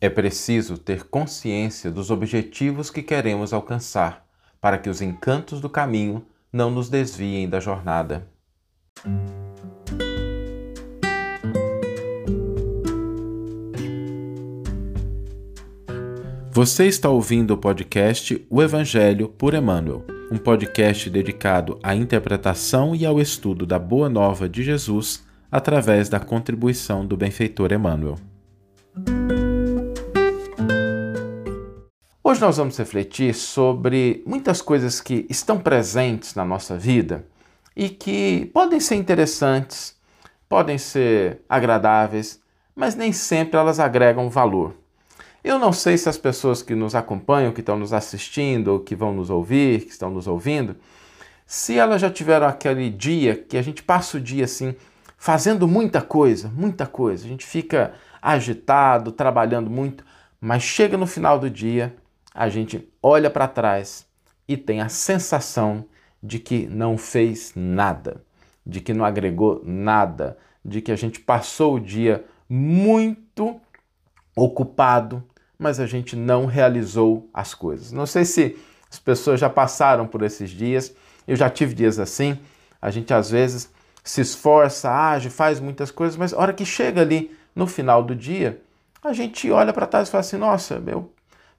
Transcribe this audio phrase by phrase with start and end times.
[0.00, 4.24] É preciso ter consciência dos objetivos que queremos alcançar,
[4.60, 8.28] para que os encantos do caminho não nos desviem da jornada.
[16.52, 23.04] Você está ouvindo o podcast O Evangelho por Emmanuel, um podcast dedicado à interpretação e
[23.04, 28.16] ao estudo da Boa Nova de Jesus através da contribuição do benfeitor Emmanuel.
[32.28, 37.24] Hoje nós vamos refletir sobre muitas coisas que estão presentes na nossa vida
[37.74, 39.96] e que podem ser interessantes,
[40.46, 42.38] podem ser agradáveis,
[42.76, 44.74] mas nem sempre elas agregam valor.
[45.42, 48.94] Eu não sei se as pessoas que nos acompanham, que estão nos assistindo, ou que
[48.94, 50.76] vão nos ouvir, que estão nos ouvindo,
[51.46, 54.76] se elas já tiveram aquele dia que a gente passa o dia assim,
[55.16, 60.04] fazendo muita coisa, muita coisa, a gente fica agitado, trabalhando muito,
[60.38, 61.96] mas chega no final do dia,
[62.38, 64.06] a gente olha para trás
[64.46, 65.84] e tem a sensação
[66.22, 68.22] de que não fez nada,
[68.64, 73.60] de que não agregou nada, de que a gente passou o dia muito
[74.36, 75.20] ocupado,
[75.58, 77.90] mas a gente não realizou as coisas.
[77.90, 78.56] Não sei se
[78.88, 80.94] as pessoas já passaram por esses dias,
[81.26, 82.38] eu já tive dias assim.
[82.80, 83.68] A gente às vezes
[84.04, 88.14] se esforça, age, faz muitas coisas, mas a hora que chega ali no final do
[88.14, 88.62] dia,
[89.02, 91.10] a gente olha para trás e fala assim: nossa, eu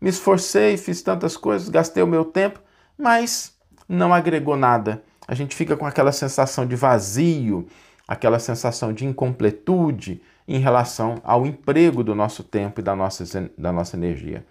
[0.01, 2.59] me esforcei, fiz tantas coisas, gastei o meu tempo,
[2.97, 3.53] mas
[3.87, 5.03] não agregou nada.
[5.27, 7.67] A gente fica com aquela sensação de vazio,
[8.07, 13.71] aquela sensação de incompletude, em relação ao emprego do nosso tempo e da nossa, da
[13.71, 14.43] nossa energia.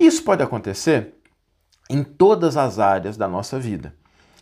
[0.00, 1.14] Isso pode acontecer
[1.90, 3.94] em todas as áreas da nossa vida.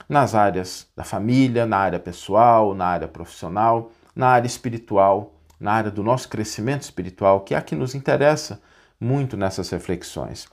[0.08, 5.90] Nas áreas da família, na área pessoal, na área profissional, na área espiritual, na área
[5.90, 8.60] do nosso crescimento espiritual, que é a que nos interessa
[9.00, 10.46] muito nessas reflexões.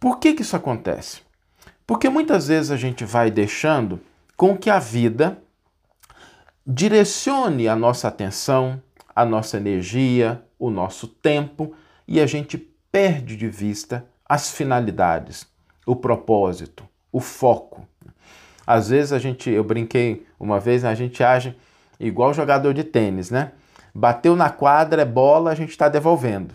[0.00, 1.20] Por que, que isso acontece?
[1.86, 4.00] Porque muitas vezes a gente vai deixando
[4.36, 5.38] com que a vida
[6.66, 8.80] direcione a nossa atenção,
[9.16, 11.74] a nossa energia, o nosso tempo
[12.06, 12.58] e a gente
[12.92, 15.46] perde de vista as finalidades,
[15.86, 17.86] o propósito, o foco.
[18.66, 21.56] Às vezes a gente, eu brinquei uma vez, a gente age
[21.98, 23.52] igual jogador de tênis, né?
[23.94, 26.54] Bateu na quadra, é bola, a gente está devolvendo.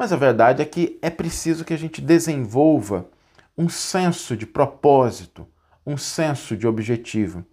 [0.00, 3.06] Mas a verdade é que é preciso que a gente desenvolva
[3.56, 5.46] um senso de propósito,
[5.84, 7.44] um senso de objetivo.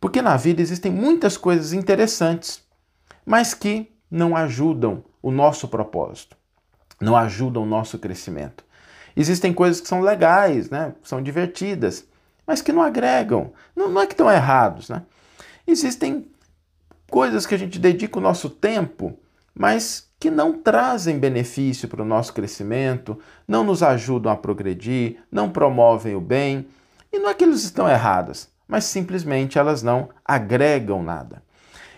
[0.00, 2.64] Porque na vida existem muitas coisas interessantes,
[3.26, 6.38] mas que não ajudam o nosso propósito,
[6.98, 8.64] não ajudam o nosso crescimento.
[9.14, 10.94] Existem coisas que são legais, né?
[11.02, 12.06] são divertidas,
[12.46, 13.52] mas que não agregam.
[13.76, 14.88] Não, não é que estão errados.
[14.88, 15.02] Né?
[15.66, 16.30] Existem
[17.10, 19.20] coisas que a gente dedica o nosso tempo,
[19.54, 25.48] mas que não trazem benefício para o nosso crescimento, não nos ajudam a progredir, não
[25.50, 26.66] promovem o bem.
[27.10, 31.42] E não é que eles estão erradas, mas simplesmente elas não agregam nada.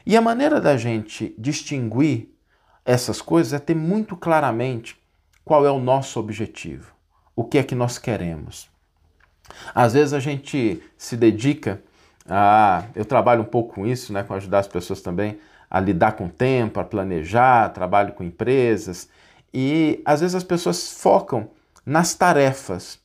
[0.06, 2.28] E a maneira da gente distinguir
[2.84, 4.96] essas coisas é ter muito claramente
[5.44, 6.92] qual é o nosso objetivo,
[7.34, 8.70] o que é que nós queremos.
[9.74, 11.82] Às vezes a gente se dedica
[12.28, 12.84] a.
[12.94, 15.38] Eu trabalho um pouco com isso, né, com ajudar as pessoas também
[15.72, 19.08] a lidar com o tempo, a planejar, trabalho com empresas.
[19.54, 21.48] E às vezes as pessoas focam
[21.84, 23.00] nas tarefas,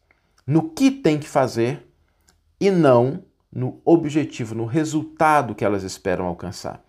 [0.46, 1.88] no que tem que fazer
[2.60, 6.84] e não no objetivo, no resultado que elas esperam alcançar.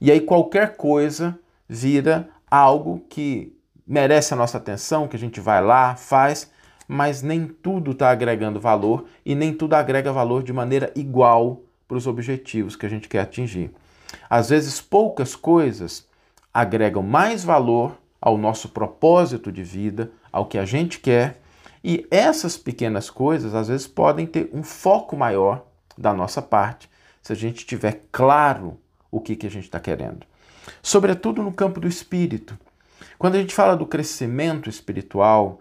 [0.00, 5.62] E aí qualquer coisa vira algo que merece a nossa atenção, que a gente vai
[5.62, 6.50] lá, faz,
[6.88, 11.96] mas nem tudo está agregando valor e nem tudo agrega valor de maneira igual para
[11.96, 13.72] os objetivos que a gente quer atingir.
[14.28, 16.06] Às vezes, poucas coisas
[16.52, 21.40] agregam mais valor ao nosso propósito de vida, ao que a gente quer,
[21.82, 25.64] e essas pequenas coisas às vezes podem ter um foco maior
[25.96, 26.90] da nossa parte,
[27.22, 28.78] se a gente tiver claro
[29.10, 30.26] o que, que a gente está querendo.
[30.82, 32.58] Sobretudo no campo do espírito.
[33.18, 35.60] Quando a gente fala do crescimento espiritual,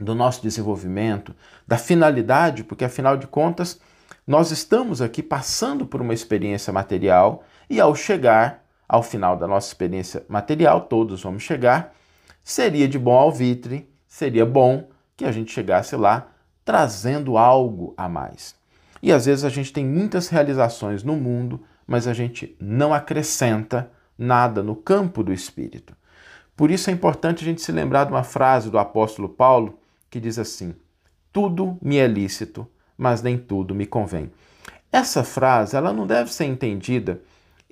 [0.00, 1.34] do nosso desenvolvimento,
[1.66, 3.80] da finalidade, porque afinal de contas,
[4.26, 9.68] nós estamos aqui passando por uma experiência material e ao chegar ao final da nossa
[9.68, 11.94] experiência material, todos vamos chegar,
[12.42, 16.28] seria de bom alvitre, seria bom que a gente chegasse lá
[16.64, 18.54] trazendo algo a mais.
[19.02, 23.90] E às vezes a gente tem muitas realizações no mundo, mas a gente não acrescenta
[24.16, 25.96] nada no campo do espírito.
[26.56, 29.78] Por isso é importante a gente se lembrar de uma frase do apóstolo Paulo
[30.10, 30.74] que diz assim:
[31.32, 32.66] Tudo me é lícito,
[32.96, 34.30] mas nem tudo me convém.
[34.90, 37.20] Essa frase ela não deve ser entendida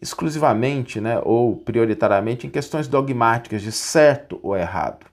[0.01, 5.07] exclusivamente né, ou prioritariamente em questões dogmáticas de certo ou errado.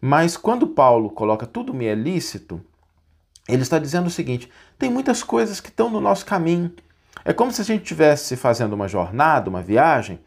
[0.00, 2.60] Mas quando Paulo coloca tudo me é lícito,
[3.48, 6.72] ele está dizendo o seguinte: tem muitas coisas que estão no nosso caminho.
[7.24, 10.20] É como se a gente estivesse fazendo uma jornada, uma viagem,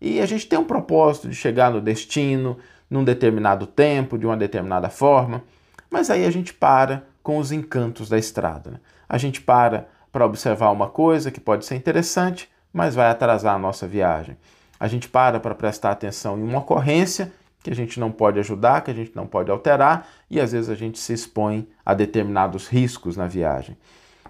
[0.00, 2.58] e a gente tem um propósito de chegar no destino
[2.90, 5.42] num determinado tempo, de uma determinada forma,
[5.90, 8.72] mas aí a gente para com os encantos da estrada.
[8.72, 8.80] Né?
[9.08, 13.58] A gente para para observar uma coisa que pode ser interessante, mas vai atrasar a
[13.58, 14.36] nossa viagem.
[14.78, 17.32] A gente para para prestar atenção em uma ocorrência
[17.62, 20.68] que a gente não pode ajudar, que a gente não pode alterar, e às vezes
[20.68, 23.76] a gente se expõe a determinados riscos na viagem.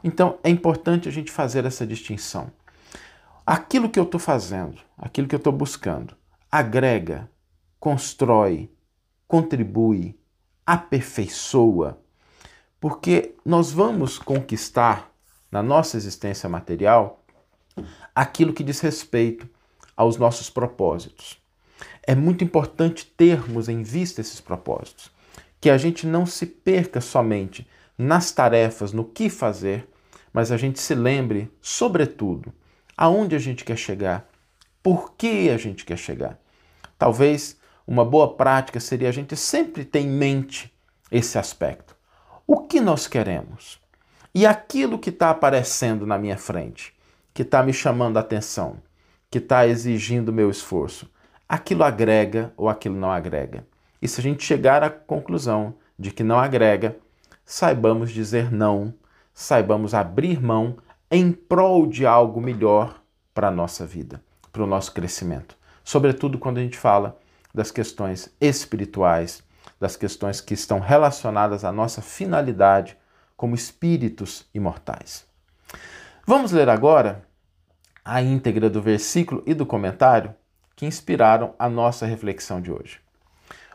[0.04, 2.50] Então é importante a gente fazer essa distinção.
[3.46, 6.14] Aquilo que eu estou fazendo, aquilo que eu estou buscando,
[6.50, 7.28] agrega,
[7.80, 8.70] constrói,
[9.26, 10.18] contribui,
[10.66, 11.98] aperfeiçoa,
[12.78, 15.10] porque nós vamos conquistar
[15.50, 17.21] na nossa existência material
[18.14, 19.48] aquilo que diz respeito
[19.96, 21.40] aos nossos propósitos.
[22.02, 25.10] É muito importante termos em vista esses propósitos,
[25.60, 27.66] que a gente não se perca somente
[27.96, 29.88] nas tarefas, no que fazer,
[30.32, 32.52] mas a gente se lembre, sobretudo,
[32.96, 34.28] aonde a gente quer chegar,
[34.82, 36.38] por que a gente quer chegar.
[36.98, 40.72] Talvez uma boa prática seria a gente sempre ter em mente
[41.10, 41.94] esse aspecto.
[42.46, 43.80] O que nós queremos?
[44.34, 46.94] E aquilo que está aparecendo na minha frente,
[47.34, 48.76] que está me chamando a atenção,
[49.30, 51.10] que está exigindo meu esforço,
[51.48, 53.66] aquilo agrega ou aquilo não agrega?
[54.00, 56.96] E se a gente chegar à conclusão de que não agrega,
[57.44, 58.94] saibamos dizer não,
[59.32, 60.76] saibamos abrir mão
[61.10, 63.02] em prol de algo melhor
[63.32, 65.56] para a nossa vida, para o nosso crescimento.
[65.84, 67.18] Sobretudo quando a gente fala
[67.54, 69.42] das questões espirituais,
[69.78, 72.96] das questões que estão relacionadas à nossa finalidade
[73.36, 75.26] como espíritos imortais.
[76.24, 77.26] Vamos ler agora
[78.04, 80.32] a íntegra do versículo e do comentário
[80.76, 83.00] que inspiraram a nossa reflexão de hoje.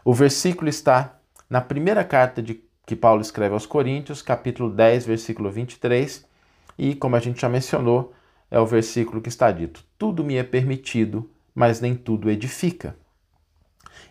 [0.04, 5.52] O versículo está na primeira carta de, que Paulo escreve aos Coríntios, capítulo 10, versículo
[5.52, 6.26] 23,
[6.78, 8.14] e, como a gente já mencionou,
[8.50, 12.96] é o versículo que está dito: Tudo me é permitido, mas nem tudo edifica.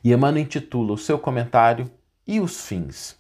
[0.05, 1.91] E Emmanuel intitula o seu comentário
[2.27, 3.19] E os Fins.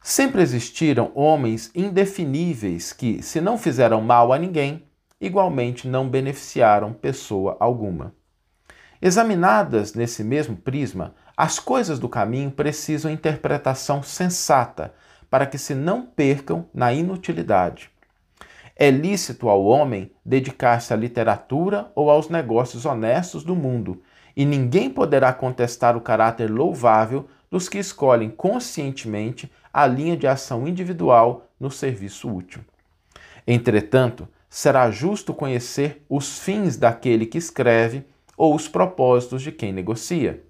[0.00, 4.84] Sempre existiram homens indefiníveis que, se não fizeram mal a ninguém,
[5.20, 8.14] igualmente não beneficiaram pessoa alguma.
[9.02, 14.94] Examinadas nesse mesmo prisma, as coisas do caminho precisam interpretação sensata
[15.28, 17.90] para que se não percam na inutilidade.
[18.74, 24.02] É lícito ao homem dedicar-se à literatura ou aos negócios honestos do mundo,
[24.34, 30.66] e ninguém poderá contestar o caráter louvável dos que escolhem conscientemente a linha de ação
[30.66, 32.62] individual no serviço útil.
[33.46, 38.04] Entretanto, será justo conhecer os fins daquele que escreve
[38.36, 40.42] ou os propósitos de quem negocia.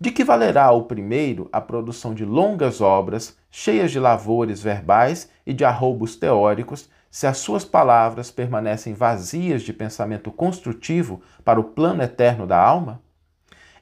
[0.00, 5.52] De que valerá ao primeiro a produção de longas obras, cheias de lavores verbais e
[5.52, 12.02] de arroubos teóricos, se as suas palavras permanecem vazias de pensamento construtivo para o plano
[12.02, 13.02] eterno da alma?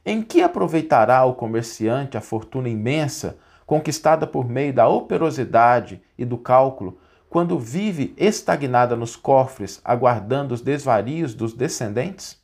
[0.05, 3.37] Em que aproveitará o comerciante a fortuna imensa
[3.67, 6.99] conquistada por meio da operosidade e do cálculo,
[7.29, 12.41] quando vive estagnada nos cofres, aguardando os desvarios dos descendentes?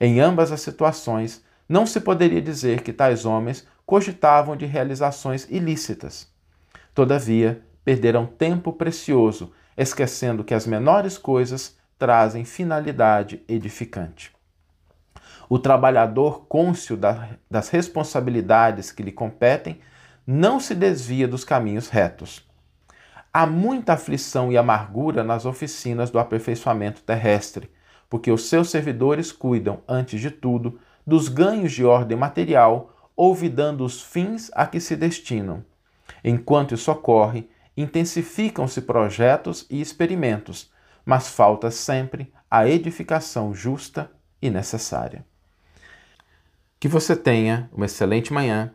[0.00, 6.28] Em ambas as situações, não se poderia dizer que tais homens cogitavam de realizações ilícitas.
[6.94, 14.32] Todavia, perderam tempo precioso esquecendo que as menores coisas trazem finalidade edificante.
[15.48, 16.96] O trabalhador cônscio
[17.50, 19.80] das responsabilidades que lhe competem
[20.26, 22.48] não se desvia dos caminhos retos.
[23.32, 27.70] Há muita aflição e amargura nas oficinas do aperfeiçoamento terrestre,
[28.08, 34.02] porque os seus servidores cuidam, antes de tudo, dos ganhos de ordem material, olvidando os
[34.02, 35.64] fins a que se destinam.
[36.24, 40.70] Enquanto isso ocorre, intensificam-se projetos e experimentos,
[41.04, 44.10] mas falta sempre a edificação justa
[44.42, 45.24] e necessária.
[46.78, 48.74] Que você tenha uma excelente manhã,